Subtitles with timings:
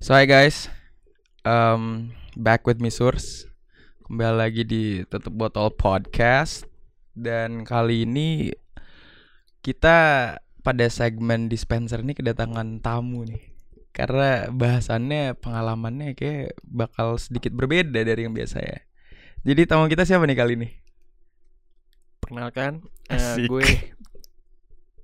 [0.00, 0.72] So hi guys,
[1.44, 3.44] um, back with me Surs
[4.08, 6.64] Kembali lagi di Tutup Botol Podcast
[7.12, 8.48] Dan kali ini
[9.60, 9.98] kita
[10.64, 13.52] pada segmen dispenser ini kedatangan tamu nih
[13.92, 18.80] Karena bahasannya pengalamannya kayak bakal sedikit berbeda dari yang biasa ya
[19.44, 20.68] Jadi tamu kita siapa nih kali ini?
[22.24, 23.52] Perkenalkan, Asik.
[23.52, 23.92] gue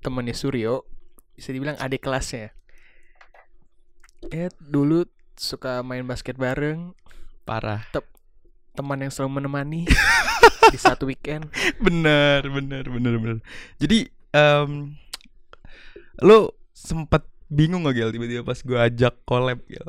[0.00, 0.88] temennya Suryo,
[1.36, 2.56] bisa dibilang adik kelasnya.
[4.30, 5.06] Ya dulu
[5.38, 6.96] suka main basket bareng,
[7.46, 7.86] Parah
[8.76, 9.88] teman yang selalu menemani
[10.74, 11.48] di satu weekend.
[11.80, 13.38] Bener, bener, bener, bener
[13.80, 14.92] Jadi em
[16.20, 19.88] Lu sempet bingung gak Gil tiba-tiba pas gue ajak collab Gil?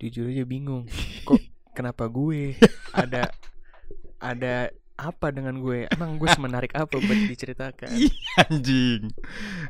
[0.00, 0.88] Jujur aja bingung,
[1.28, 1.38] kok
[1.78, 2.58] kenapa gue
[2.90, 3.30] ada
[4.18, 5.86] ada apa dengan gue?
[5.94, 7.90] Emang gue semenarik apa buat diceritakan?
[7.94, 9.14] Ih, anjing.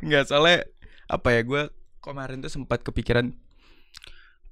[0.00, 0.64] Nggak soalnya
[1.04, 1.62] apa ya gue
[2.00, 3.30] kemarin tuh sempat kepikiran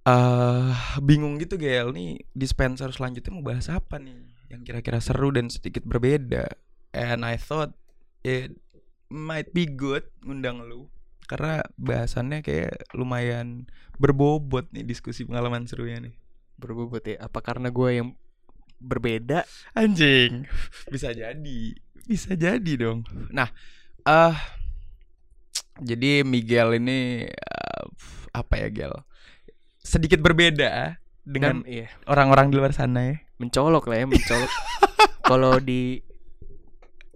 [0.09, 0.73] eh
[1.05, 4.17] bingung gitu Gel nih dispenser selanjutnya mau bahas apa nih
[4.51, 6.51] yang kira-kira seru dan sedikit berbeda.
[6.91, 7.77] And I thought
[8.27, 8.59] it
[9.11, 10.91] might be good ngundang lu
[11.31, 13.71] karena bahasannya kayak lumayan
[14.03, 16.15] berbobot nih diskusi pengalaman serunya nih.
[16.59, 17.23] Berbobot ya.
[17.23, 18.19] Apa karena gue yang
[18.83, 19.47] berbeda?
[19.79, 20.51] Anjing.
[20.93, 21.61] Bisa jadi.
[22.03, 23.07] Bisa jadi dong.
[23.31, 23.47] Nah,
[24.03, 24.35] eh
[25.79, 27.85] jadi Miguel ini eh,
[28.35, 28.95] apa ya, Gel?
[29.81, 33.17] Sedikit berbeda dengan Dan iya, orang-orang di luar sana ya.
[33.41, 34.51] mencolok lah ya, mencolok.
[35.31, 36.01] Kalau di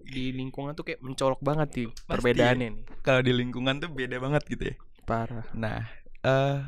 [0.05, 2.85] di lingkungan tuh kayak mencolok banget sih perbedaannya nih.
[3.03, 4.77] Kalau di lingkungan tuh beda banget gitu ya.
[5.05, 5.45] Parah.
[5.53, 5.85] Nah,
[6.23, 6.59] eh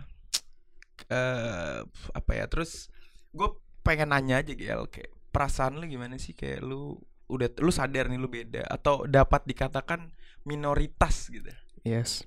[1.09, 1.79] eh
[2.13, 2.45] apa ya?
[2.51, 2.91] Terus
[3.31, 3.49] gue
[3.87, 8.19] pengen nanya aja, Gel, kayak perasaan lu gimana sih kayak lu udah lu sadar nih
[8.19, 10.11] lu beda atau dapat dikatakan
[10.43, 11.51] minoritas gitu.
[11.87, 12.27] Yes.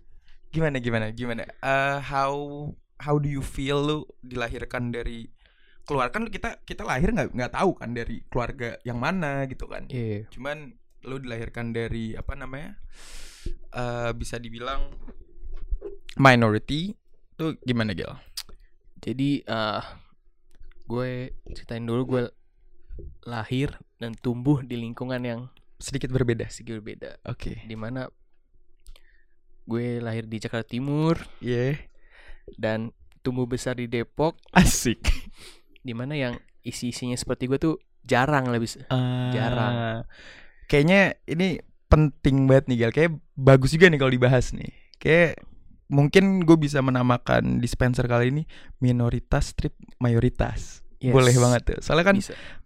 [0.49, 2.33] gimana gimana gimana Eh how
[2.99, 5.27] how do you feel lu dilahirkan dari
[5.87, 9.89] keluarga kan kita kita lahir nggak nggak tahu kan dari keluarga yang mana gitu kan
[9.89, 10.29] Iya.
[10.29, 12.77] cuman lu dilahirkan dari apa namanya
[13.73, 14.91] eh bisa dibilang
[16.19, 16.93] minority
[17.39, 18.11] tuh gimana Gel?
[18.99, 19.83] Jadi eh
[20.85, 22.23] gue ceritain dulu gue
[23.25, 25.41] lahir dan tumbuh di lingkungan yang
[25.79, 27.23] sedikit berbeda sedikit berbeda.
[27.23, 28.11] oke Di mana
[29.65, 31.88] gue lahir di Jakarta Timur yeah
[32.55, 32.89] dan
[33.19, 34.39] tumbuh besar di Depok.
[34.53, 35.03] asik
[35.79, 38.83] Di mana yang isi-isinya seperti gue tuh jarang lah bisa.
[39.31, 39.73] Jarang.
[39.75, 39.99] Ah,
[40.65, 44.69] kayaknya ini penting banget nih Gel kayak bagus juga nih kalau dibahas nih
[45.01, 45.41] kayak
[45.89, 48.43] mungkin gue bisa menamakan dispenser kali ini
[48.77, 51.15] minoritas strip mayoritas Yes.
[51.15, 52.17] boleh banget tuh soalnya kan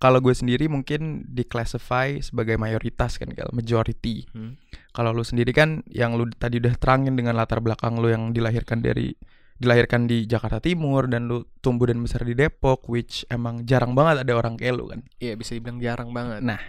[0.02, 4.58] kalau gue sendiri mungkin diclassify sebagai mayoritas kan Gel majority Hmm.
[4.90, 8.82] kalau lu sendiri kan yang lu tadi udah terangin dengan latar belakang lu yang dilahirkan
[8.82, 9.14] dari
[9.62, 14.26] dilahirkan di Jakarta Timur dan lu tumbuh dan besar di Depok which emang jarang banget
[14.26, 16.42] ada orang kayak lu kan Iya bisa dibilang jarang banget.
[16.42, 16.60] Nah,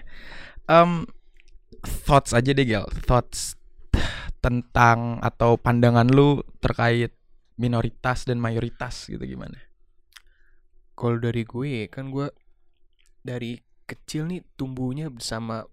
[0.69, 1.09] um,
[1.83, 3.56] thoughts aja deh Gel, thoughts
[4.44, 7.17] tentang atau pandangan lu terkait
[7.56, 9.56] minoritas dan mayoritas gitu gimana?
[10.94, 12.28] Kalau dari gue kan gue
[13.25, 13.59] dari
[13.89, 15.65] kecil nih tumbuhnya bersama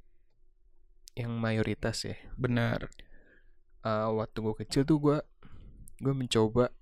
[1.14, 2.16] yang mayoritas ya.
[2.40, 2.88] Benar.
[3.84, 5.18] Eh, waktu gue kecil tuh gue
[6.02, 6.74] gue mencoba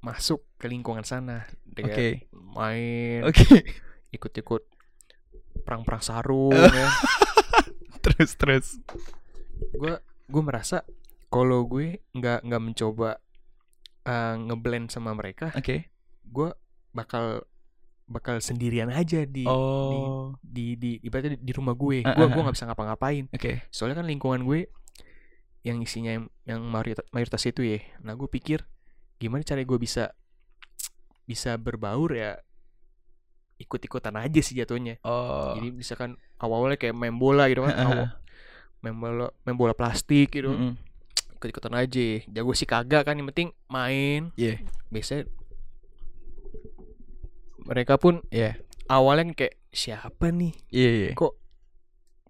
[0.00, 2.08] masuk ke lingkungan sana dengan Oke.
[2.32, 3.44] main Oke.
[4.16, 4.62] ikut-ikut
[5.62, 6.88] perang-perang sarung ya.
[8.04, 8.66] terus terus.
[9.76, 10.00] Gue
[10.30, 10.82] gue merasa
[11.28, 13.20] kalau gue nggak nggak mencoba
[14.08, 15.92] eh, ngeblend sama mereka, Oke.
[16.24, 16.48] gue
[16.90, 17.44] bakal
[18.10, 20.34] bakal sendirian aja di Oh.
[20.42, 22.02] di di ibaratnya di, di rumah gue.
[22.02, 22.44] Ah, Gue ah, gue ah.
[22.50, 23.24] nggak bisa ngapa-ngapain.
[23.30, 23.62] Oke.
[23.70, 24.66] Soalnya kan lingkungan gue
[25.62, 27.78] yang isinya yang, yang mayoritas, mayoritas itu ya.
[28.02, 28.66] Nah gue pikir
[29.20, 30.10] gimana cara gue bisa
[31.22, 32.40] bisa berbaur ya
[33.60, 34.96] ikut-ikutan aja sih jatuhnya.
[35.04, 35.52] Oh.
[35.54, 38.08] Jadi misalkan awal-awalnya kayak main bola gitu kan, awal,
[38.80, 40.72] main bola main bola plastik gitu, Mm-mm.
[41.36, 42.24] ikut-ikutan aja.
[42.24, 44.32] Jago sih kagak kan, yang penting main.
[44.34, 44.64] Iya.
[44.88, 45.28] Biasanya
[47.60, 48.56] mereka pun Iya.
[48.88, 50.52] awalnya kayak siapa nih?
[50.72, 50.90] Iya.
[50.90, 51.10] iya.
[51.14, 51.32] Kok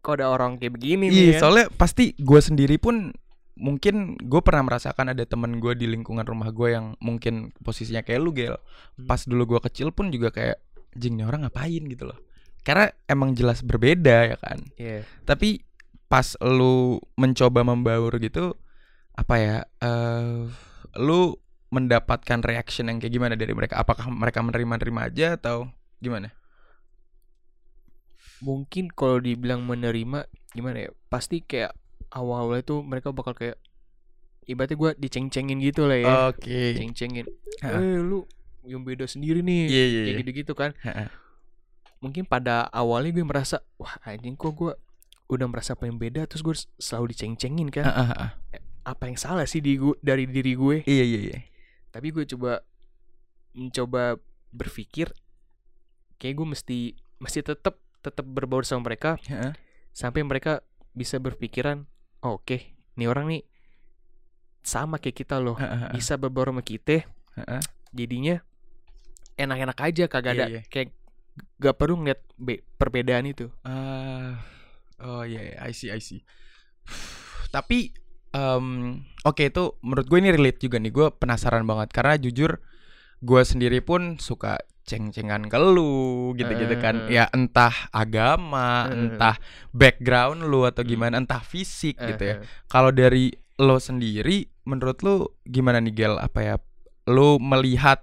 [0.01, 1.41] kok ada orang kayak begini Iya, nih kan?
[1.41, 3.13] soalnya pasti gue sendiri pun
[3.59, 8.21] mungkin gue pernah merasakan ada temen gue di lingkungan rumah gue yang mungkin posisinya kayak
[8.21, 8.57] lu gel.
[8.57, 9.07] Hmm.
[9.07, 10.59] Pas dulu gue kecil pun juga kayak
[10.95, 12.19] jing nih orang ngapain gitu loh.
[12.61, 14.59] Karena emang jelas berbeda ya kan.
[14.77, 15.07] Iya.
[15.25, 15.65] Tapi
[16.11, 18.55] pas lu mencoba membaur gitu
[19.15, 19.59] apa ya?
[19.83, 20.51] eh
[20.99, 21.39] lu
[21.71, 23.79] mendapatkan reaction yang kayak gimana dari mereka?
[23.79, 25.71] Apakah mereka menerima-nerima aja atau
[26.03, 26.35] gimana?
[28.41, 30.27] mungkin kalau dibilang menerima
[30.57, 31.77] gimana ya pasti kayak
[32.11, 33.57] awal-awalnya tuh mereka bakal kayak
[34.43, 36.75] ibaratnya gue diceng-cengin gitu lah ya Oke.
[36.75, 37.27] ceng-cengin
[37.61, 38.27] eh lu
[38.63, 40.01] yang beda sendiri nih Iya iya.
[40.01, 40.21] kayak iya.
[40.21, 41.09] gitu-gitu kan Heeh.
[41.99, 44.73] mungkin pada awalnya gue merasa wah anjing kok gue
[45.29, 48.31] udah merasa paling beda terus gue selalu diceng-cengin kan Heeh, heeh.
[48.83, 51.39] apa yang salah sih di gu- dari diri gue Iya iya iya.
[51.89, 52.65] tapi gue coba
[53.53, 54.17] mencoba
[54.51, 55.11] berpikir
[56.17, 56.79] kayak gue mesti
[57.17, 59.55] mesti tetap tetap berbaur sama mereka Heeh.
[59.91, 61.87] sampai mereka bisa berpikiran
[62.23, 62.57] oh, oke
[62.97, 63.43] nih orang nih
[64.61, 65.57] sama kayak kita loh
[65.91, 67.05] bisa berbaur sama kita
[67.37, 67.63] Heeh.
[67.97, 68.37] jadinya
[69.41, 70.63] enak-enak aja kagak ada Iya, iya.
[70.69, 70.89] kayak
[71.57, 74.37] gak perlu ngeliat be- perbedaan itu Ah,
[75.01, 76.21] oh iya, iya, I see, I see.
[77.55, 77.97] Tapi,
[78.37, 80.93] em, oke itu menurut gue ini relate juga nih.
[80.93, 82.61] Gue penasaran banget karena jujur
[83.25, 84.61] gue sendiri pun suka
[84.91, 87.07] ceng-cengan ke lu gitu-gitu kan.
[87.07, 87.15] Eh.
[87.15, 89.15] Ya entah agama, Eh.
[89.15, 89.39] entah
[89.71, 90.91] background lu atau Hmm.
[90.91, 92.35] gimana, entah fisik gitu ya.
[92.67, 95.15] Kalau dari lo sendiri, menurut lu
[95.45, 96.15] gimana nih Gel?
[96.17, 96.55] Apa ya?
[97.07, 98.03] Lu melihat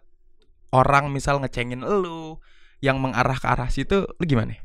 [0.69, 2.39] orang misal ngecengin lu
[2.79, 4.55] yang mengarah ke arah situ, lu gimana?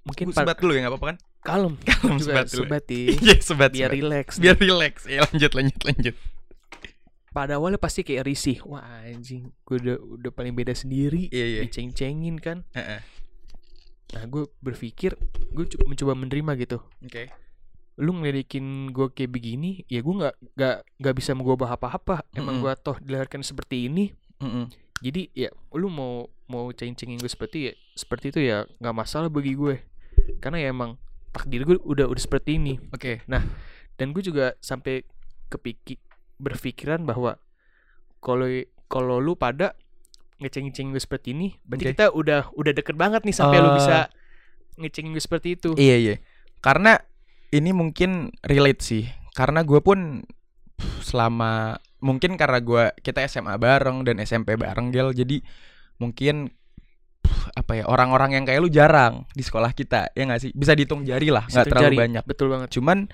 [0.00, 1.18] mungkin sebat dulu ya nggak apa-apa kan?
[1.38, 2.64] kalem Kalem sebat dulu.
[2.64, 2.96] sebat ya.
[3.20, 3.98] Iya sebat biar sebat.
[4.00, 4.94] relax Biar relax.
[5.04, 6.16] Ya lanjut lanjut lanjut.
[7.30, 11.60] Pada awalnya pasti kayak risih wah anjing gue udah udah paling beda sendiri Iya iya.
[11.64, 13.00] diceng-cengin kan Heeh.
[14.16, 15.12] nah gue berpikir
[15.52, 17.28] gue mencoba menerima gitu Oke.
[17.98, 22.64] lu ngelidikin gue kayak begini ya gue nggak nggak nggak bisa mengubah apa-apa emang Mm-mm.
[22.64, 24.72] gue toh dilahirkan seperti ini Mm-mm.
[25.04, 29.52] jadi ya lu mau mau ceng-cengin gue seperti ya seperti itu ya nggak masalah bagi
[29.52, 29.84] gue
[30.40, 30.96] karena ya emang
[31.28, 33.20] takdir gue udah udah seperti ini Oke.
[34.00, 35.04] dan gue juga sampai
[35.52, 36.00] kepikir
[36.38, 37.36] berpikiran bahwa
[38.18, 38.46] kalau
[38.86, 39.74] kalau lu pada
[40.38, 41.92] ngecengin gue seperti ini berarti Oke.
[41.98, 43.76] kita udah udah deket banget nih sampai lu Eh.
[43.82, 44.06] bisa
[44.78, 46.14] ngecengin gue seperti itu Iya iya.
[46.58, 46.98] Karena
[47.50, 49.04] ini mungkin relate sih.
[49.34, 50.22] Karena gue pun
[51.02, 55.10] selama mungkin karena gue kita SMA bareng dan SMP bareng Gel.
[55.10, 55.42] Jadi
[55.98, 56.54] mungkin
[57.54, 61.02] apa ya orang-orang yang kayak lu jarang di sekolah kita ya nggak sih bisa dihitung
[61.02, 61.96] jari lah nggak terlalu jari.
[61.98, 63.08] banyak betul banget cuman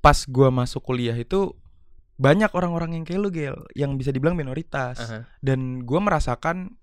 [0.00, 1.52] pas gua masuk kuliah itu
[2.14, 5.18] banyak orang-orang yang kayak lu gel yang bisa dibilang minoritas Aha.
[5.42, 6.78] dan gua merasakan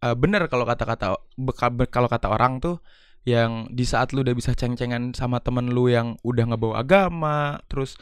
[0.00, 1.16] eh, bener kalau kata-kata
[1.88, 2.84] kalau kata orang tuh
[3.24, 7.96] yang di saat lu udah bisa ceng-cengan sama temen lu yang udah ngebawa agama terus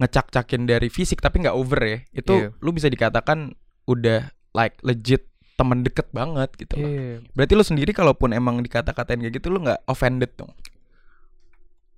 [0.00, 2.48] ngecak-cakin dari fisik tapi nggak over ya itu Iya.
[2.56, 3.52] lu bisa dikatakan
[3.84, 5.28] udah like legit
[5.60, 6.88] temen deket banget gitu loh.
[6.88, 7.20] Iya.
[7.36, 10.48] Berarti lu sendiri kalaupun emang dikata-katain kayak gitu lu nggak offended dong.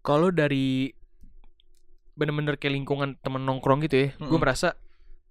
[0.02, 0.90] kalau dari
[2.12, 4.38] bener-bener kayak lingkungan temen nongkrong gitu ya gue Mm-mm.
[4.38, 4.76] merasa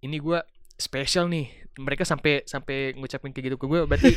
[0.02, 0.40] ini gue
[0.76, 1.46] spesial nih
[1.78, 4.12] mereka sampai sampai ngucapin kayak gitu ke gue berarti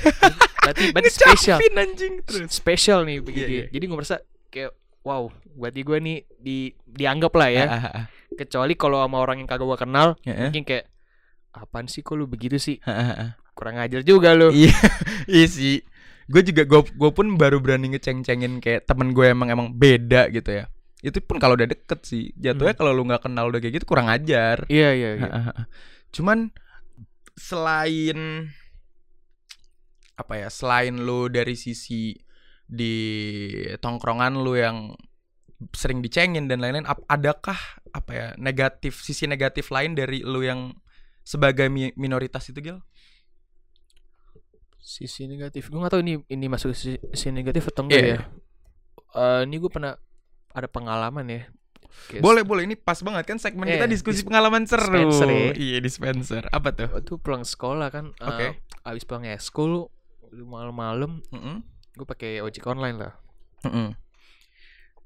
[0.65, 2.49] berarti berarti spesial anjing terus.
[2.51, 3.63] spesial nih begitu Iya, ya.
[3.63, 3.73] iya.
[3.73, 4.17] jadi gue merasa
[4.49, 4.73] kayak
[5.05, 8.05] wow berarti gue nih di dianggap lah ya Ah, ah, ah.
[8.33, 10.49] kecuali kalau sama orang yang kagak gue kenal eh.
[10.49, 10.89] mungkin kayak
[11.53, 12.81] apaan sih kok lu begitu sih
[13.55, 14.75] kurang ajar juga lu Iya,
[15.31, 15.79] iya sih.
[16.27, 20.51] Gue juga gue gue pun baru berani ngeceng-cengin kayak temen gue emang emang beda gitu
[20.51, 20.65] ya.
[21.05, 22.33] Itu pun kalau udah deket sih.
[22.35, 22.81] Jatuhnya Hmm.
[22.81, 24.65] kalau lu nggak kenal udah kayak gitu kurang ajar.
[24.73, 25.31] iya iya, iya.
[26.09, 26.49] Cuman
[27.37, 28.49] selain
[30.17, 30.49] apa ya?
[30.49, 32.17] Selain lu dari sisi
[32.65, 32.97] di
[33.77, 34.97] tongkrongan lu yang
[35.77, 37.57] sering dicengin dan lain-lain, adakah
[37.95, 40.75] apa ya negatif sisi negatif lain dari lu yang
[41.23, 42.79] sebagai mi- minoritas itu Gil?
[44.85, 48.13] sisi negatif gue gak tahu ini ini masuk sisi, sisi negatif atau enggak Iya, ya
[48.13, 48.21] iya.
[49.15, 49.97] Eh, ini gue pernah
[50.55, 51.43] ada pengalaman ya
[52.05, 54.91] Kayak Boleh boleh ini pas banget kan segmen kita Eh, diskusi dis- pengalaman seru.
[54.91, 55.51] dispenser ya.
[55.55, 56.43] Iya dispenser.
[56.49, 56.91] Apa tuh?
[56.91, 58.47] waktu pulang sekolah kan eh, Oke.
[58.85, 59.95] abis pulang school
[60.27, 61.63] malam-malam Mm-mm.
[61.93, 63.15] gue pakai ojek online lah
[63.63, 63.95] Mm-mm.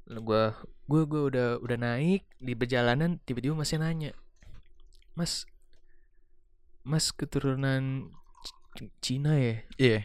[0.06, 0.42] Lalu gue
[0.86, 4.16] gue gue udah udah naik di perjalanan tiba-tiba masih nanya
[5.12, 5.44] mas
[6.80, 8.08] mas keturunan
[8.72, 10.00] C- Cina ya Iya.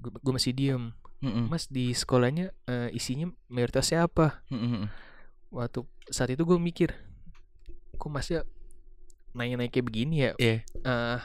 [0.00, 1.46] gue masih diem Mm-mm.
[1.46, 4.88] mas di sekolahnya eh, isinya mayoritasnya apa Mm-mm.
[5.50, 6.96] waktu saat itu gue mikir
[7.92, 8.42] kok masnya
[9.30, 10.56] nanya-nanya kayak begini ya Iya.
[10.64, 11.18] Eh,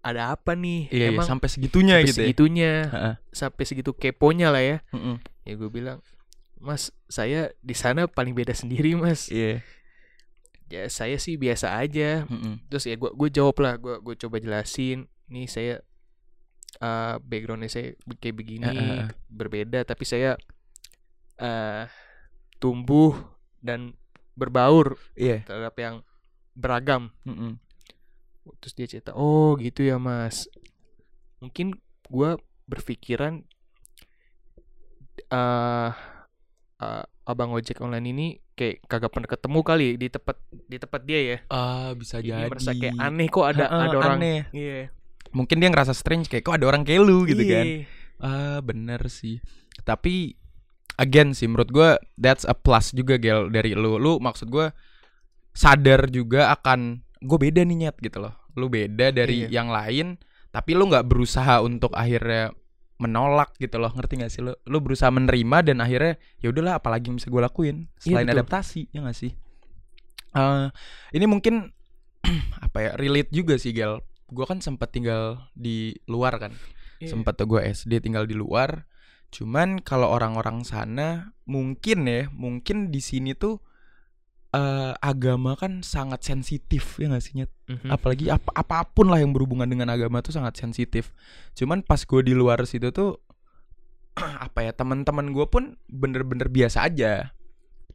[0.00, 2.10] ada apa nih Iya, iya, emang sampai segitunya sampai gitu.
[2.10, 2.24] Ya.
[2.24, 3.14] segitunya Heeh.
[3.30, 5.16] sampai segitu keponya lah ya Mm-mm.
[5.44, 5.98] ya gue bilang
[6.56, 9.60] mas saya di sana paling beda sendiri mas Iya.
[10.68, 12.66] ya saya sih biasa aja Mm-mm.
[12.66, 15.74] terus ya gue gue jawab lah gue gue coba jelasin nih saya
[16.80, 19.08] eh backgroundnya saya kayak begini eh, eh.
[19.28, 20.40] berbeda tapi saya
[21.36, 21.84] eh
[22.56, 23.16] tumbuh
[23.60, 23.92] dan
[24.32, 25.44] berbaur Iya.
[25.44, 25.94] terhadap yang
[26.56, 27.60] beragam Mm-mm.
[28.60, 30.48] terus dia cerita oh gitu ya mas
[31.38, 31.76] mungkin
[32.08, 32.30] gue
[32.64, 33.44] berpikiran
[35.30, 35.90] eh
[36.80, 41.20] eh, abang ojek online ini kayak kagak pernah ketemu kali di tempat di tempat dia
[41.22, 41.38] ya.
[41.48, 42.50] Ah, bisa Jadi jadi.
[42.50, 44.18] merasa kayak aneh kok ada Heeh, ada orang.
[44.18, 44.38] aneh.
[44.50, 44.80] Iya.
[45.30, 47.52] Mungkin dia ngerasa strange kayak kok ada orang kayak lu gitu Iya.
[47.52, 47.66] kan.
[48.18, 49.38] Ah, bener sih.
[49.80, 50.34] Tapi
[50.96, 53.96] again sih menurut gua that's a plus juga Gel dari lu.
[53.96, 54.74] Lu maksud gua
[55.50, 58.34] sadar juga akan gue beda nih nyet gitu loh.
[58.54, 59.60] Lu beda dari Iya.
[59.60, 60.06] yang lain,
[60.48, 62.54] tapi lu nggak berusaha untuk akhirnya
[62.96, 63.90] menolak gitu loh.
[63.90, 64.52] Ngerti gak sih lu?
[64.64, 68.36] Lu berusaha menerima dan akhirnya ya udahlah apalagi yang bisa gue lakuin selain betul.
[68.36, 69.32] adaptasi, ya gak sih?
[70.30, 70.66] Eh,
[71.12, 71.72] ini mungkin
[72.60, 74.04] apa ya relate juga sih Gel.
[74.30, 76.54] Gue kan sempat tinggal di luar kan
[77.00, 77.16] Iya.
[77.16, 78.84] sempat tuh gue SD tinggal di luar
[79.32, 83.56] cuman kalau orang-orang sana mungkin ya mungkin di sini tuh
[84.52, 87.48] eh, agama kan sangat sensitif ya nggak sih Nyet?
[87.72, 87.88] Mhm.
[87.88, 91.16] apalagi apa apa pun lah yang berhubungan dengan agama tuh sangat sensitif
[91.56, 93.16] cuman pas gue di luar situ tuh
[94.20, 97.32] apa ya teman-teman gue pun bener-bener biasa aja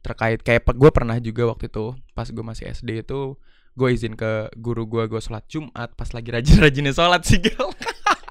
[0.02, 3.38] terkait kayak gue pernah juga waktu itu pas gue masih SD itu
[3.76, 7.68] gue izin ke guru gue gue sholat Jumat pas lagi rajin-rajinnya sholat sih Gel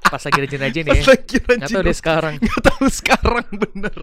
[0.06, 1.04] Pas lagi rajin-rajin pas ya.
[1.08, 2.34] lagi Nggak rajin tahu deh sekarang.
[2.38, 3.96] nggak tahu sekarang bener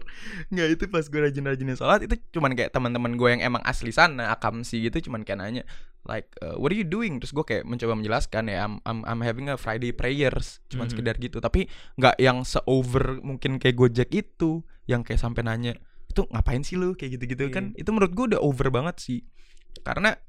[0.49, 4.29] nggak itu pas gue rajin-rajinnya sholat itu cuman kayak teman-teman gue yang emang asli sana
[4.29, 5.63] akamsi gitu cuman kayak nanya
[6.03, 9.21] like uh, what are you doing terus gue kayak mencoba menjelaskan ya I'm I'm, I'm
[9.21, 10.91] having a Friday prayers cuman Mhm.
[10.91, 15.79] sekedar gitu tapi nggak yang se over mungkin kayak Gojek itu yang kayak sampai nanya
[16.05, 17.53] itu ngapain sih lu kayak gitu-gitu Iya.
[17.53, 19.19] kan itu menurut gue udah over banget sih
[19.79, 20.19] karena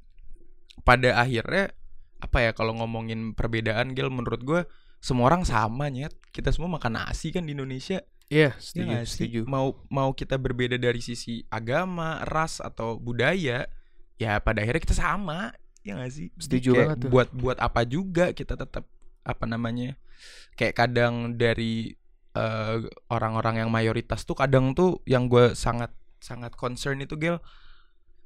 [0.83, 1.71] pada akhirnya
[2.19, 4.61] apa ya kalau ngomongin perbedaan Gil menurut gue
[4.99, 8.02] semua orang sama nyet kita semua makan nasi kan di Indonesia
[8.33, 9.04] Iya, Ya setuju, sih?
[9.28, 9.40] setuju.
[9.45, 13.69] Mau mau kita berbeda dari sisi agama, ras atau budaya,
[14.16, 15.52] ya pada akhirnya kita sama,
[15.85, 16.33] ya nggak sih?
[16.33, 17.11] Jadi Setuju kayak banget tuh.
[17.12, 18.88] Buat buat apa juga kita tetap
[19.28, 20.00] apa namanya?
[20.57, 21.93] Kayak kadang dari
[22.33, 22.76] eh,
[23.12, 27.45] orang-orang yang mayoritas tuh kadang tuh yang gue sangat sangat concern itu Gel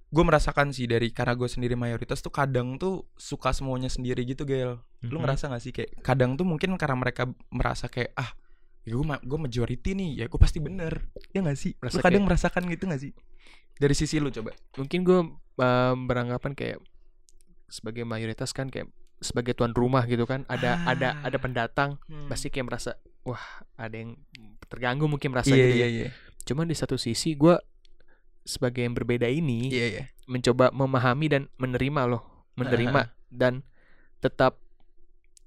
[0.08, 4.42] gue merasakan sih dari karena gue sendiri mayoritas tuh kadang tuh suka semuanya sendiri gitu
[4.42, 5.22] Gel lu Mhm.
[5.22, 8.32] ngerasa gak sih kayak kadang tuh mungkin karena mereka merasa kayak ah
[8.82, 11.12] ya gue gue majority nih ya gue pasti bener.
[11.30, 11.76] Ya gak sih?
[11.76, 13.12] Lu Merasa kadang kayak- merasakan gitu gak sih?
[13.76, 14.56] Dari sisi lu coba.
[14.74, 15.20] Mungkin gue
[16.00, 16.78] beranggapan kayak
[17.68, 18.88] sebagai mayoritas kan kayak
[19.18, 21.26] sebagai tuan rumah gitu kan ada ada Ah.
[21.26, 21.90] ada pendatang
[22.30, 23.42] pasti kayak merasa wah
[23.74, 24.14] ada yang
[24.64, 25.88] terganggu mungkin merasa iya gitu iya ya.
[25.90, 26.08] iya
[26.46, 27.58] cuman di satu sisi gue
[28.48, 30.04] sebagai yang berbeda ini iya iya.
[30.24, 33.60] mencoba memahami dan menerima loh menerima dan
[34.24, 34.56] tetap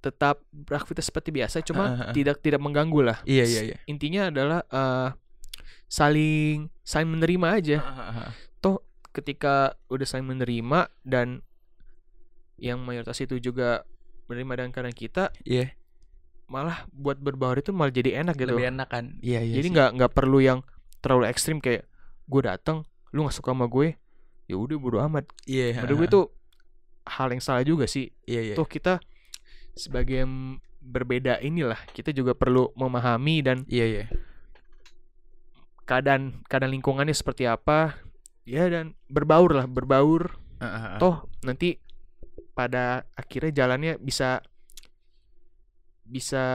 [0.01, 2.13] tetap beraktivitas seperti biasa cuma ah, ah.
[2.13, 3.17] tidak tidak mengganggu lah.
[3.21, 3.77] Iya iya iya.
[3.85, 5.09] Intinya adalah eh,
[5.85, 7.77] saling saling menerima aja.
[9.11, 11.43] Ketika udah saling menerima dan
[12.55, 13.83] yang mayoritas itu juga
[14.31, 15.75] menerima dengan keadaan kita iya.
[16.47, 19.19] malah buat berbaur itu malah jadi enak gitu lebih enak kan?
[19.19, 20.63] Iya iya jadi nggak nggak perlu yang
[21.03, 21.83] terlalu ekstrim kayak
[22.23, 23.95] gue datang lu nggak suka sama gue
[24.51, 25.27] ya udah bodo amat.
[25.47, 26.21] Iya menurut gue itu
[27.07, 28.11] hal yang salah juga sih.
[28.27, 28.55] Iya iya.
[28.59, 28.99] Tuh kita
[29.75, 34.05] sebagai yang berbeda inilah kita juga perlu memahami dan iya iya.
[35.87, 37.95] keadaan keadaan lingkungannya seperti apa.
[38.43, 40.35] Ya dan berbaur lah berbaur.
[40.61, 40.99] Ah, ah, ah.
[41.01, 41.81] toh nanti
[42.53, 44.45] pada akhirnya jalannya bisa
[46.05, 46.45] bisa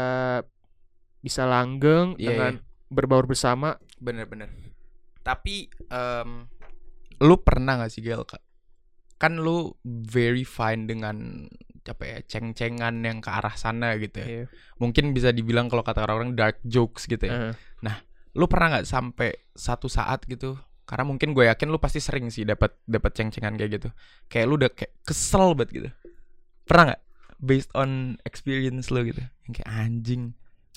[1.24, 2.52] bisa langgeng Iya, dengan
[2.92, 3.80] berbaur bersama.
[3.98, 4.52] Bener-bener
[5.26, 6.46] tapi em,
[7.18, 8.22] lu pernah gak sih Gel
[9.18, 11.48] kan lu very fine dengan
[11.86, 14.26] apa ya ceng-cengan yang ke arah sana gitu ya.
[14.26, 14.44] Iya.
[14.82, 17.50] mungkin bisa dibilang kalau kata orang dark jokes gitu ya.
[17.50, 17.98] Eh,
[18.36, 22.44] lu pernah nggak sampai satu saat gitu karena mungkin gue yakin lu pasti sering sih
[22.44, 23.88] dapat dapat ceng-cengan kayak gitu.
[24.28, 25.88] Kayak lu udah kayak kesel banget gitu.
[26.68, 27.02] Pernah nggak?
[27.40, 29.24] Based on experience lu gitu.
[29.48, 30.22] Yang kayak anjing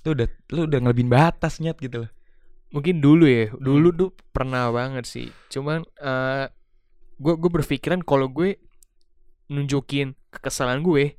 [0.08, 2.12] lu udah lu udah ngelebihin batas nyet gitu loh
[2.70, 3.98] mungkin dulu ya dulu Hmm.
[3.98, 6.46] tuh pernah banget sih cuman eh
[7.16, 8.56] gue gue berpikiran kalau gue
[9.48, 11.18] nunjukin kekesalan gue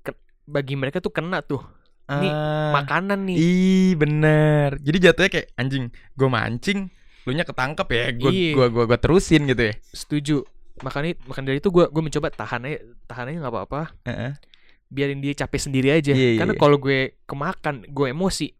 [0.00, 1.60] ke- bagi mereka tuh kena tuh
[2.06, 6.86] Ini Ah, makanan nih ih bener jadi jatuhnya kayak anjing gue mancing
[7.22, 8.52] lu nya ketangkep ya gue Iya.
[8.54, 10.46] gua, gua gua terusin gitu ya setuju
[10.80, 14.30] makanya makan dari itu gue gue mencoba tahan aja tahan aja nggak apa-apa Heeh.
[14.86, 16.60] biarin dia capek sendiri aja Iya, iya, karena iya.
[16.62, 18.54] kalau gue kemakan gue emosi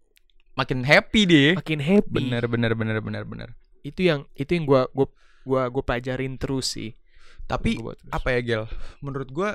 [0.56, 2.10] makin happy deh makin happy.
[2.10, 3.48] Bener bener bener bener bener.
[3.84, 5.06] Itu yang itu yang gue gue
[5.46, 6.96] gue gue pelajarin terus sih.
[7.46, 8.10] Tapi Gua terus.
[8.10, 8.64] apa ya Gel?
[8.98, 9.54] Menurut gua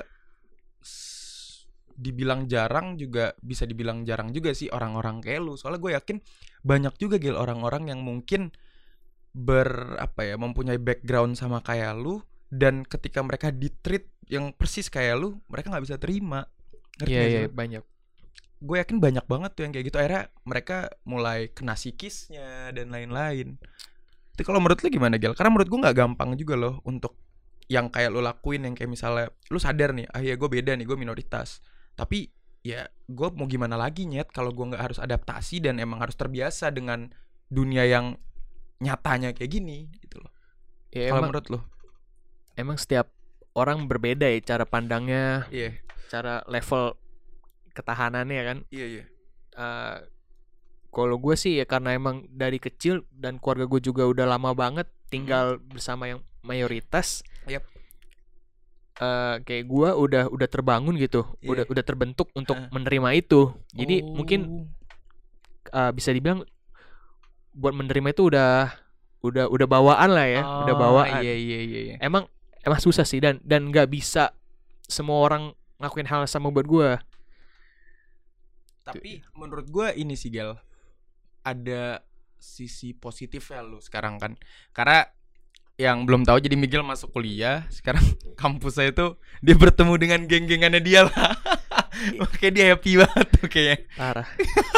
[0.80, 5.54] s- dibilang jarang juga bisa dibilang jarang juga sih orang-orang kayak lu.
[5.60, 6.16] Soalnya gue yakin
[6.64, 8.48] banyak juga Gel orang-orang yang mungkin
[9.32, 12.20] ber apa ya mempunyai background sama kayak lu
[12.52, 16.48] dan ketika mereka di treat yang persis kayak lu mereka nggak bisa terima.
[17.00, 17.52] Ngerti Iya iya sih lu?
[17.52, 17.84] banyak
[18.62, 23.58] gue yakin banyak banget tuh yang kayak gitu akhirnya mereka mulai kena psikisnya dan lain-lain
[24.32, 25.36] Itu kalau menurut lu gimana Gel?
[25.36, 27.18] Karena menurut gue nggak gampang juga loh untuk
[27.68, 30.88] yang kayak lu lakuin yang kayak misalnya lu sadar nih, ah ya gue beda nih,
[30.88, 31.60] gue minoritas.
[31.92, 32.32] Tapi
[32.64, 36.72] ya gue mau gimana lagi nyet kalau gue nggak harus adaptasi dan emang harus terbiasa
[36.72, 37.12] dengan
[37.52, 38.16] dunia yang
[38.80, 40.32] nyatanya kayak gini gitu loh.
[40.96, 41.60] Ya, kalau menurut lu?
[42.56, 43.12] emang setiap
[43.52, 45.76] orang berbeda ya cara pandangnya, Iya.
[46.08, 46.96] cara level
[47.72, 48.58] ketahanannya kan.
[48.68, 49.04] Iya iya.
[49.52, 49.96] Eh,
[50.88, 54.86] kalau gue sih ya karena emang dari kecil dan keluarga gue juga udah lama banget
[55.08, 57.24] tinggal bersama yang mayoritas.
[57.44, 57.64] Yap.
[58.92, 61.48] Eh, kayak gue udah udah terbangun gitu, Iya.
[61.48, 62.68] udah udah terbentuk untuk Ah.
[62.70, 63.50] menerima itu.
[63.72, 64.14] Jadi Oh.
[64.14, 64.68] mungkin
[65.64, 66.44] eh, bisa dibilang
[67.52, 68.68] buat menerima itu udah
[69.22, 71.22] udah udah bawaan lah ya, udah Oh, bawaan.
[71.24, 71.80] Iya iya iya.
[71.88, 71.94] iya.
[72.02, 72.28] Emang
[72.60, 74.34] emang susah sih dan dan nggak bisa
[74.84, 76.90] semua orang ngelakuin hal sama buat gue.
[78.82, 80.58] Tapi menurut gue ini sih Gel
[81.46, 82.02] Ada
[82.42, 84.34] sisi positifnya lu sekarang kan.
[84.74, 85.06] Karena
[85.78, 88.02] yang belum tahu jadi Miguel masuk kuliah Sekarang
[88.42, 91.38] kampus saya tuh Dia bertemu dengan geng-gengannya dia lah.
[92.24, 93.78] Oke dia happy banget tuh kayaknya.
[93.94, 94.26] Parah.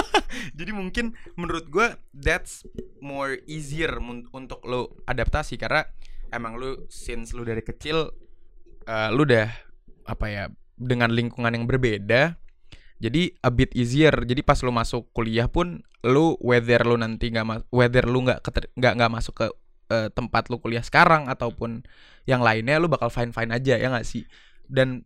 [0.59, 2.69] Jadi mungkin menurut gue That's
[3.01, 3.97] more easier
[4.35, 5.57] untuk lu adaptasi.
[5.57, 5.89] Karena
[6.29, 8.13] emang lu since lu dari kecil
[8.85, 9.49] eh, Lu udah
[10.05, 10.45] apa ya
[10.77, 12.44] Dengan lingkungan yang berbeda
[13.03, 14.15] jadi a bit easier.
[14.15, 18.41] Jadi pas lu masuk kuliah pun lu whether lu nanti nggak whether lu nggak
[18.77, 19.47] nggak nggak masuk ke
[19.91, 21.85] eh, tempat lu kuliah sekarang ataupun
[22.25, 24.25] yang lainnya lu bakal fine fine aja ya nggak sih?
[24.65, 25.05] Dan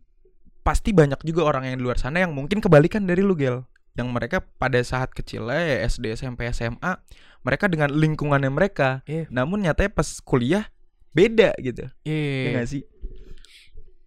[0.63, 3.65] pasti banyak juga orang yang di luar sana yang mungkin kebalikan dari lu gel.
[3.97, 6.99] Yang mereka pada saat kecilnya ya SD SMP SMA
[7.43, 9.01] mereka dengan lingkungannya mereka.
[9.07, 9.27] Iya.
[9.31, 10.67] namun nyatanya pas kuliah
[11.11, 11.89] beda gitu.
[12.05, 12.49] Ya Iya.
[12.53, 12.83] nggak sih?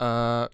[0.00, 0.44] Eh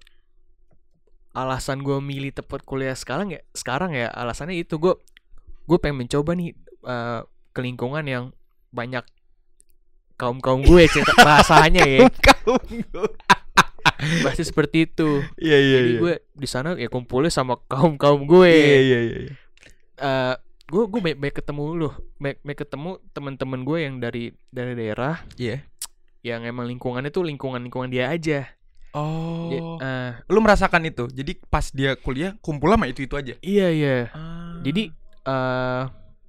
[1.38, 4.78] alasan gue milih tempat kuliah sekarang ya sekarang ya alasannya itu.
[4.82, 4.98] Gue
[5.68, 6.54] gue pengen mencoba nih
[6.84, 7.20] eh,
[7.54, 8.24] ke lingkungan yang
[8.74, 9.06] banyak
[10.18, 12.10] kaum kaum gue cerita bahasanya ya.
[12.10, 12.62] Kaum
[14.26, 15.22] bahasa seperti itu.
[15.38, 16.00] Iya iya jadi iya.
[16.02, 18.50] gue di sana ya kumpulnya sama kaum kaum gue.
[18.50, 19.32] Iya iya iya
[19.98, 20.34] Eh,
[20.70, 25.24] gue gue banyak, banyak ketemu loh banyak, banyak ketemu teman-teman gue yang dari dari daerah
[25.34, 25.64] Iya.
[26.22, 28.46] yang emang lingkungannya tuh lingkungan lingkungan dia aja
[28.92, 29.48] Oh.
[29.52, 31.06] Dia- eh, lu merasakan itu.
[31.08, 33.34] Jadi pas dia kuliah kumpul sama itu-itu aja.
[33.40, 34.58] iya iya Ah.
[34.64, 34.90] Jadi
[35.24, 35.82] eh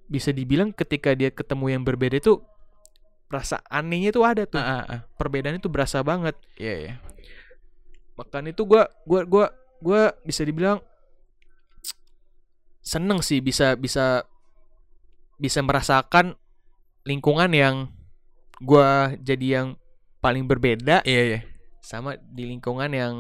[0.10, 2.42] bisa dibilang ketika dia ketemu yang berbeda itu
[3.30, 4.58] rasa anehnya tuh ada tuh.
[4.58, 5.02] ah, ah, ah.
[5.16, 6.34] Perbedaan itu berasa banget.
[6.58, 6.94] Iya, iya.
[8.18, 9.46] Makan itu gua gua gua
[9.80, 10.84] gua bisa dibilang
[12.82, 14.26] seneng sih bisa bisa
[15.38, 16.36] bisa merasakan
[17.06, 17.76] lingkungan yang
[18.60, 19.68] gua jadi yang
[20.20, 21.40] paling berbeda Iya, iya.
[21.90, 23.14] Sama di lingkungan yang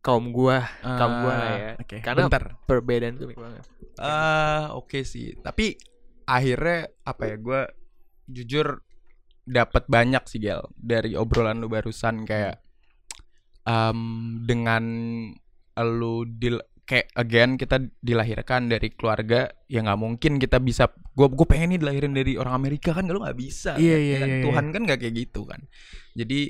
[0.00, 1.68] kaum gua Kaum gua lah ya.
[1.68, 1.96] Ah, Oke.
[2.00, 2.44] Karena- Bentar.
[2.64, 3.64] perbedaan itu banyak banget.
[4.00, 5.36] Ah, oke sih.
[5.36, 5.76] Tapi
[6.24, 7.60] akhirnya apa ya gua
[8.24, 8.80] jujur
[9.44, 12.62] dapat banyak sih Gel dari obrolan lu barusan kayak
[13.62, 13.98] em,
[14.42, 14.84] dengan
[15.76, 21.46] lu dil kayak again kita dilahirkan dari keluarga ya nggak mungkin kita bisa gue gue
[21.46, 23.98] pengen nih dilahirin dari orang Amerika kan lu nggak bisa Iya, kan?
[23.98, 24.28] iya, Ya kan?
[24.28, 24.44] iya, iya.
[24.44, 25.60] Tuhan kan nggak kayak gitu kan
[26.12, 26.40] jadi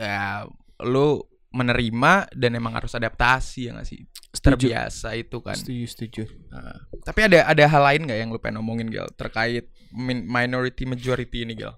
[0.00, 0.48] ya
[0.80, 1.20] lu
[1.52, 4.00] menerima dan emang harus adaptasi ya nggak sih?
[4.30, 4.70] Setuju.
[4.70, 5.58] terbiasa itu kan.
[5.58, 6.22] Setuju, setuju.
[6.54, 10.86] Nah, tapi ada ada hal lain nggak yang lu pengen ngomongin Gel terkait min- minority
[10.86, 11.74] majority ini Gel?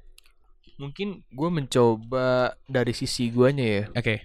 [0.76, 3.84] Mungkin gue mencoba dari sisi guanya ya.
[3.96, 4.16] oke.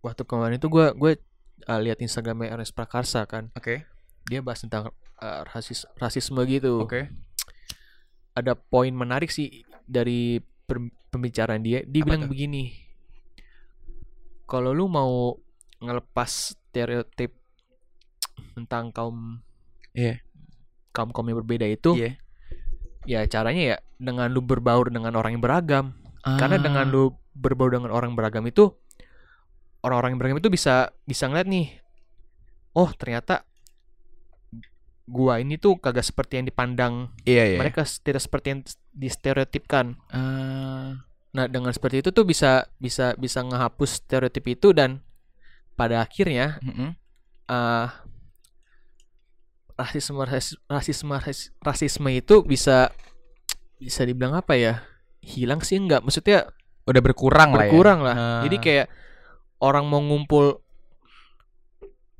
[0.00, 1.12] Waktu kemarin itu gue gue
[1.68, 3.52] uh, lihat Instagramnya Ernest Prakarsa kan.
[3.52, 3.84] Oke.
[4.24, 4.88] Dia bahas tentang
[5.20, 6.80] uh, rasis rasisme gitu.
[6.80, 7.12] Oke.
[8.32, 10.40] Ada poin menarik sih dari
[11.12, 11.84] pembicaraan dia.
[11.84, 12.32] Dia Apa bilang tuh?
[12.32, 12.72] begini
[14.50, 15.38] kalau lu mau
[15.78, 16.26] ngelepas
[16.58, 17.38] stereotip
[18.52, 19.38] tentang kaum
[19.94, 20.18] Iya.
[20.90, 22.18] kaum kaum yang berbeda itu Iya.
[23.06, 26.62] ya caranya ya dengan lu berbaur dengan orang yang beragam karena Ah.
[26.62, 28.74] dengan lu berbaur dengan orang beragam itu
[29.80, 31.78] orang-orang yang beragam itu bisa bisa ngeliat nih
[32.74, 33.46] oh ternyata
[35.06, 38.60] gua ini tuh kagak seperti yang dipandang iya iya mereka tidak seperti yang
[38.92, 44.98] distereotipkan Ah, nah dengan seperti itu tuh bisa bisa bisa ngehapus stereotip itu dan
[45.74, 46.58] pada akhirnya
[47.46, 47.86] eh
[49.76, 52.92] rasisme rasis- rasisme rasis- rasisme itu bisa
[53.78, 54.74] bisa dibilang apa ya
[55.20, 56.50] hilang sih enggak maksudnya
[56.84, 58.14] udah berkurang, lah ya berkurang lah.
[58.14, 58.40] Ah.
[58.42, 58.86] Jadi kayak
[59.62, 60.58] orang mau ngumpul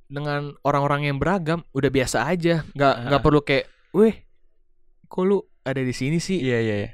[0.07, 3.25] dengan orang-orang yang beragam udah biasa aja, nggak nggak Ah.
[3.25, 4.15] perlu kayak, weh,
[5.07, 6.39] kok lu ada di sini sih?
[6.39, 6.91] iya iya iya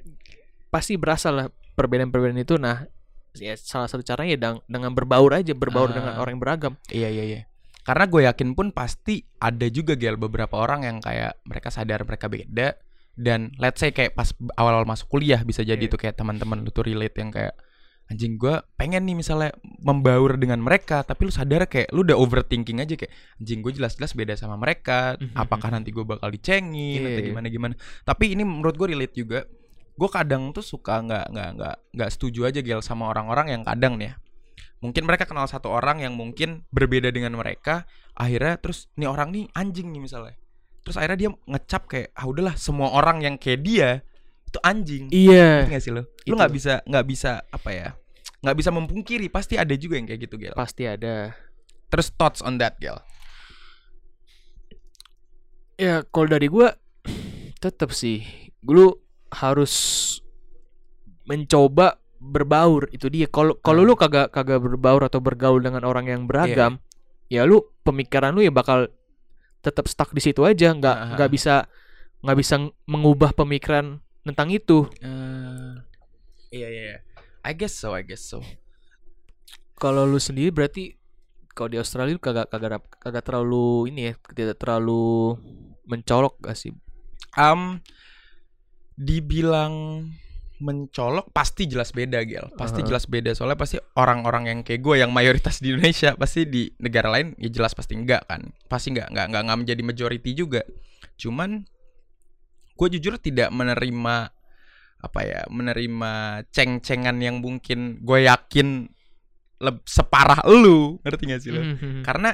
[0.68, 2.56] Pasti berasa lah perbedaan-perbedaan itu.
[2.56, 2.88] Nah,
[3.36, 5.94] ya salah satu caranya ya dengan berbaur aja, berbaur Ah.
[5.94, 6.72] dengan orang yang beragam.
[6.88, 7.40] Iya iya iya.
[7.84, 12.26] Karena gue yakin pun pasti ada juga gel beberapa orang yang kayak mereka sadar mereka
[12.26, 12.74] beda,
[13.14, 15.92] dan let's say kayak pas awal-awal masuk kuliah bisa jadi Iya.
[15.94, 17.54] tuh kayak teman-teman lu tuh relate yang kayak
[18.06, 19.50] anjing gua pengen nih misalnya
[19.82, 24.14] membaur dengan mereka tapi lu sadar kayak lu udah overthinking aja kayak anjing gue jelas-jelas
[24.14, 25.34] beda sama mereka Mhm.
[25.34, 27.28] apakah nanti gue bakal dicengin Iya, atau iya.
[27.34, 29.42] gimana gimana tapi ini menurut gue relate juga
[29.96, 33.96] gue kadang tuh suka nggak nggak nggak nggak setuju aja gel sama orang-orang yang kadang
[33.96, 34.14] nih ya
[34.84, 39.48] mungkin mereka kenal satu orang yang mungkin berbeda dengan mereka akhirnya terus nih orang nih
[39.56, 40.36] anjing nih misalnya
[40.84, 43.90] terus akhirnya dia ngecap kayak ah udahlah semua orang yang kayak dia
[44.46, 45.66] itu anjing Iya.
[45.66, 46.02] Nggak sih lo?
[46.06, 47.88] Lo nggak bisa nggak bisa apa ya?
[48.40, 50.54] Nggak bisa memungkiri pasti ada juga yang kayak gitu gel.
[50.54, 51.34] Pasti ada.
[51.90, 52.96] Terus thoughts on that gel?
[55.76, 56.72] Ya kalau dari gua
[57.64, 58.24] tetap sih
[58.64, 58.96] lu
[59.32, 59.74] harus
[61.26, 63.26] mencoba berbaur itu dia.
[63.28, 63.86] Kalau kalau Ah.
[63.86, 66.78] lu kagak kagak berbaur atau bergaul dengan orang yang beragam,
[67.28, 68.88] ya lu pemikiran lu ya bakal
[69.60, 71.32] tetap stuck di situ aja, nggak nggak ah.
[71.32, 71.54] bisa
[72.22, 74.86] nggak bisa ng- mengubah pemikiran tentang itu.
[76.50, 76.82] iya iya.
[76.94, 76.98] iya.
[77.46, 78.42] I guess so, I guess so.
[79.78, 80.98] Kalau lu sendiri berarti
[81.54, 85.36] kalau di Australia lu kagak kagak kagak terlalu ini ya, tidak terlalu
[85.86, 86.74] mencolok gak sih?
[87.38, 87.78] Um,
[88.96, 90.04] dibilang
[90.56, 92.48] mencolok pasti jelas beda gel.
[92.56, 92.88] Pasti Aha.
[92.88, 97.12] jelas beda soalnya pasti orang-orang yang kayak gue yang mayoritas di Indonesia pasti di negara
[97.12, 98.40] lain ya jelas pasti enggak kan.
[98.64, 100.62] Pasti enggak enggak enggak, enggak menjadi majority juga.
[101.20, 101.60] Cuman
[102.76, 104.16] gue jujur tidak menerima
[104.96, 106.12] apa ya menerima
[106.48, 108.88] ceng-cengan yang mungkin gue yakin
[109.60, 111.60] leb- separah lu ngerti gak sih lo?
[111.60, 112.00] Mhm.
[112.00, 112.32] Karena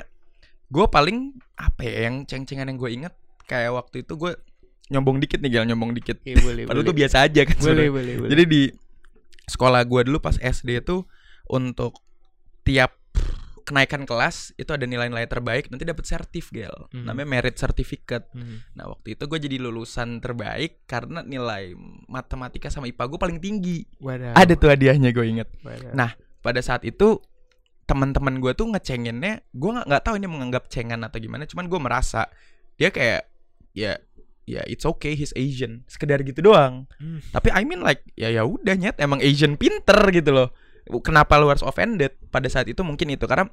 [0.71, 3.15] gue paling apa ya yang ceng-cengan yang gue inget
[3.51, 4.33] kayak waktu itu gue
[4.93, 6.21] nyombong dikit nih gal nyombong dikit.
[6.21, 6.87] Iya, boleh, Padahal boleh.
[6.87, 8.31] gue biasa aja kan boleh, boleh, boleh.
[8.31, 8.63] Jadi di
[9.45, 11.09] sekolah gue dulu pas SD tuh
[11.47, 11.99] untuk
[12.63, 12.95] tiap
[13.63, 17.07] kenaikan kelas itu ada nilai-nilai terbaik nanti dapat sertif gel Mhm.
[17.07, 18.75] namanya merit certificate Mhm.
[18.75, 21.71] nah waktu itu gue jadi lulusan terbaik karena nilai
[22.05, 24.35] matematika sama IPA gue paling tinggi Wadaw.
[24.35, 25.95] ada tuh hadiahnya gue inget Wadaw.
[25.95, 27.23] Nah, pada saat itu
[27.85, 31.81] teman-teman gue tuh ngecenginnya gue nggak nggak tahu ini menganggap cengan atau gimana cuman gue
[31.81, 32.27] merasa
[32.75, 33.31] dia kayak
[33.73, 33.95] ya
[34.49, 35.87] ya it's okay he's Asian.
[35.87, 36.91] Sekedar gitu doang.
[36.99, 37.23] Hmm.
[37.31, 40.49] tapi I mean like ya ya udah nyet emang Asian pinter gitu loh.
[41.03, 42.19] Kenapa lu harus offended?
[42.29, 43.47] Pada saat itu mungkin itu karena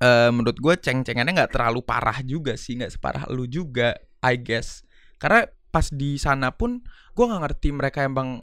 [0.00, 4.80] eh menurut gue ceng-cengannya nggak terlalu parah juga sih nggak separah lu juga I guess.
[5.20, 6.80] Karena pas di sana pun
[7.12, 8.40] gue nggak ngerti mereka emang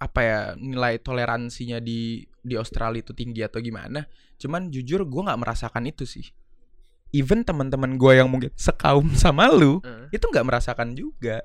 [0.00, 4.04] apa ya nilai toleransinya di di Australia itu tinggi atau gimana.
[4.36, 6.24] Cuman jujur gue nggak merasakan itu sih
[7.10, 10.14] even teman-teman gue yang mungkin sekaum sama lu Eh.
[10.14, 11.42] itu nggak merasakan juga.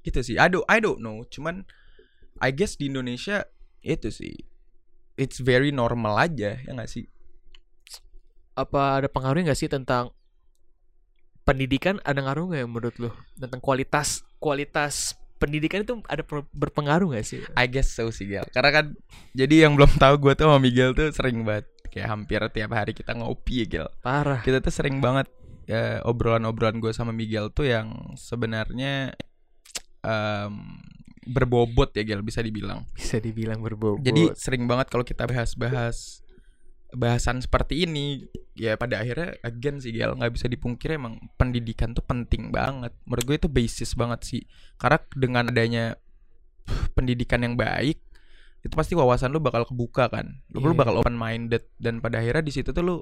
[0.00, 0.38] Itu sih.
[0.38, 1.26] I don't I don't know.
[1.26, 1.66] Cuman
[2.38, 3.44] I guess di Indonesia
[3.80, 4.32] itu sih.
[5.14, 7.04] It's very normal aja ya nggak sih?
[8.54, 10.12] Apa ada pengaruhnya nggak sih tentang
[11.42, 12.00] pendidikan?
[12.02, 13.10] Ada ngaruh nggak ya menurut lu?
[13.36, 16.20] Tentang kualitas kualitas pendidikan itu ada
[16.52, 17.40] berpengaruh nggak sih?
[17.52, 18.86] I guess so sih Gel karena kan
[19.32, 22.94] jadi yang belum tahu gue tuh sama Miguel tuh sering banget kayak hampir tiap hari
[22.94, 24.40] kita ngopi ya Gel parah.
[24.40, 25.26] Kita tuh sering banget
[25.66, 29.14] ya, obrolan-obrolan gue sama Miguel tuh yang sebenarnya
[30.06, 30.54] em,
[31.26, 32.86] berbobot ya Gel bisa dibilang.
[32.94, 34.02] Bisa dibilang berbobot.
[34.02, 36.22] Jadi sering banget kalau kita bahas-bahas
[36.90, 38.26] bahasan seperti ini
[38.58, 42.90] ya pada akhirnya again sih Gel nggak bisa dipungkiri emang pendidikan tuh penting banget.
[43.06, 44.42] Menurut gue itu basis banget sih.
[44.74, 45.94] Karena dengan adanya
[46.94, 48.09] pendidikan yang baik
[48.60, 50.44] itu pasti wawasan lu bakal kebuka kan?
[50.52, 50.78] Lu, lu Iya.
[50.84, 52.96] bakal open minded dan pada akhirnya di situ tuh lu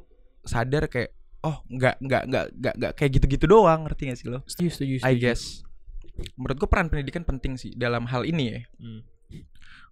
[0.47, 1.11] sadar kayak
[1.43, 3.87] oh nggak nggak nggak nggak nggak kayak gitu-gitu doang.
[3.87, 4.41] Ngerti gak sih lo?
[4.47, 5.67] Setuju setuju, I guess.
[6.35, 8.61] Menurut gue peran pendidikan penting sih dalam hal ini ya.
[8.79, 9.03] Hmm.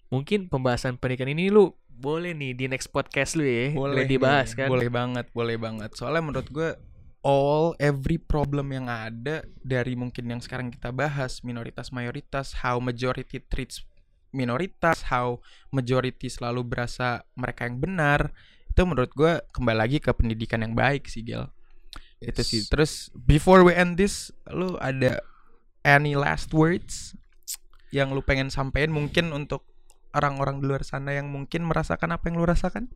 [0.07, 4.63] mungkin pembahasan pendidikan ini lu boleh nih di next podcast lu ya boleh dibahas nih,
[4.63, 4.69] kan?
[4.71, 5.91] Boleh banget, boleh banget.
[5.99, 6.79] Soalnya menurut gue
[7.27, 13.43] all every problem yang ada dari mungkin yang sekarang kita bahas minoritas mayoritas, how majority
[13.43, 13.83] treats
[14.37, 15.41] minoritas, how
[15.73, 18.37] majority selalu berasa mereka yang benar.
[18.69, 21.25] Itu menurut gue kembali lagi ke pendidikan yang baik sih.
[21.25, 21.49] Itu
[22.21, 22.49] Yes.
[22.49, 22.61] sih.
[22.69, 25.25] Terus before we end this, lu ada
[25.85, 27.17] any last words
[27.93, 29.65] yang lu pengen sampein mungkin untuk
[30.13, 32.93] orang-orang di luar sana yang mungkin merasakan apa yang lu rasakan?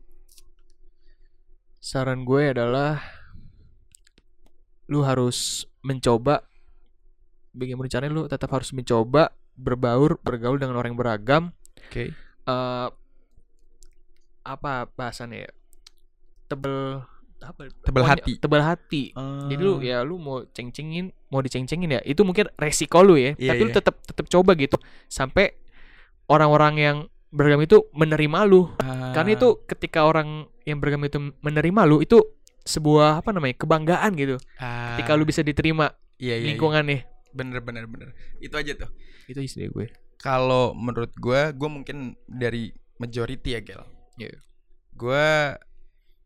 [1.81, 3.01] saran gue adalah
[4.85, 6.45] lu harus mencoba
[7.57, 11.43] bagaimana caranya lu tetap harus mencoba berbaur bergaul dengan orang yang beragam
[11.87, 12.11] Oke.
[12.41, 12.87] eh
[14.41, 15.51] apa bahasannya ya
[16.47, 17.05] tebel
[17.81, 18.37] Tebel hati.
[18.37, 19.03] tebel hati
[19.49, 23.49] jadi lu ya lu mau ceng-cengin mau diceng-cengin ya itu mungkin resiko lu ya Iya,
[23.49, 23.77] tapi lu iya.
[23.81, 25.57] tetap tetap coba gitu sampai
[26.27, 26.97] orang-orang yang
[27.33, 29.09] beragam itu menerima lu Ah.
[29.11, 32.21] karena itu ketika orang yang beragam itu menerima lu itu
[32.61, 34.93] sebuah apa namanya kebanggaan gitu Ah.
[34.93, 36.47] ketika lu bisa diterima iya, iya, iya.
[36.53, 38.09] lingkungannya bener bener bener.
[38.39, 38.91] Itu aja tuh.
[39.27, 39.87] Itu dari gue.
[40.21, 42.69] kalau menurut gue gue mungkin dari
[43.01, 43.83] majority ya gel.
[44.21, 44.37] Iya.
[44.93, 45.27] gue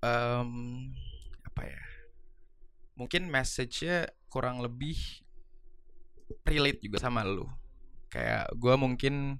[0.03, 0.51] em,
[1.47, 1.81] apa ya?
[2.99, 4.99] Mungkin message-nya kurang lebih
[6.43, 7.47] relate juga sama lu.
[8.11, 9.39] Kayak gue mungkin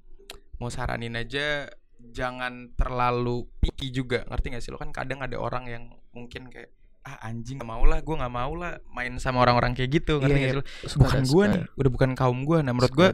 [0.56, 1.68] mau saranin aja
[2.12, 4.24] jangan terlalu picky juga.
[4.28, 4.72] Ngerti gak sih?
[4.72, 5.84] Lo kan kadang ada orang yang
[6.16, 6.75] mungkin kayak
[7.06, 10.42] ah anjing gak mau lah gue nggak mau lah main sama orang-orang kayak gitu ngerti
[10.42, 10.90] Iya, gak iya.
[10.90, 13.10] sih bukan gue nih udah bukan kaum gue nah menurut gue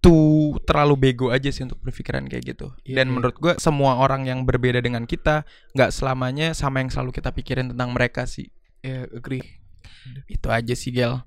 [0.00, 2.72] tuh terlalu bego aja sih untuk berpikiran kayak gitu.
[2.88, 3.14] Iya, Dan iya.
[3.20, 5.44] menurut gue semua orang yang berbeda dengan kita
[5.76, 8.48] nggak selamanya sama yang selalu kita pikirin tentang mereka sih.
[8.80, 9.44] Ya, agree.
[10.24, 11.20] Itu aja sih Gel.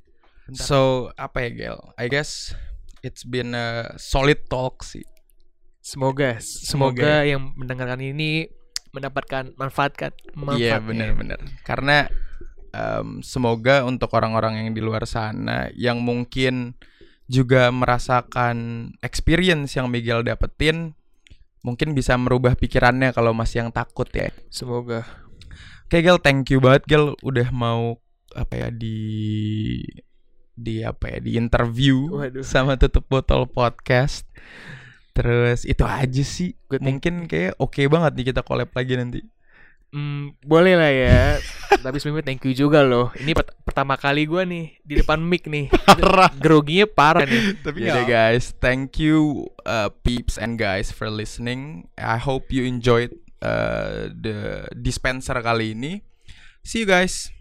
[0.49, 0.65] Bentar.
[0.65, 1.79] So apa ya Gel?
[2.01, 2.57] I guess
[3.05, 5.05] it's been a solid talk sih.
[5.83, 8.49] Semoga, Semoga semoga yang mendengarkan ini
[8.93, 10.13] mendapatkan manfaat kan.
[10.13, 10.37] Iya
[10.79, 10.79] manfaatnya.
[10.85, 11.39] benar-benar.
[11.65, 11.97] Karena
[12.71, 16.77] em, semoga untuk orang-orang yang di luar sana yang mungkin
[17.25, 20.93] juga merasakan experience yang Miguel dapetin
[21.63, 24.29] mungkin bisa merubah pikirannya kalau masih yang takut ya.
[24.53, 25.07] Semoga.
[25.89, 27.97] Oke Gel, thank you banget Gel udah mau
[28.33, 28.97] apa ya di
[30.53, 32.45] di apa ya di interview Waduh.
[32.45, 34.27] sama tutup botol podcast.
[35.13, 36.57] Terus itu aja sih.
[36.65, 39.21] Gue thank- Mungkin kayak oke banget nih kita collab lagi nanti.
[39.93, 41.37] Hmm, boleh lah ya.
[41.85, 43.13] Tapi sebelumnya thank you juga loh.
[43.13, 45.69] Ini pert- pertama kali gua nih di depan mic nih.
[45.85, 46.33] Parah.
[46.33, 47.53] Groginya parah nih.
[47.65, 51.85] Tapi Ya guys, thank you uh, peeps and guys for listening.
[51.93, 53.13] I hope you enjoyed
[53.45, 56.01] uh, the dispenser kali ini.
[56.65, 57.32] See you guys.